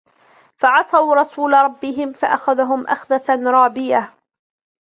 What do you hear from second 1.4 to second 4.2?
ربهم فأخذهم أخذة رابية